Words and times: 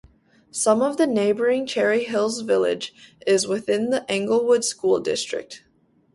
Some 0.49 0.81
of 0.81 0.97
neighboring 0.97 1.67
Cherry 1.67 2.05
Hills 2.05 2.41
Village 2.41 2.91
is 3.27 3.45
within 3.45 3.91
the 3.91 4.03
Englewood 4.11 4.65
School 4.65 4.99
district. 4.99 5.63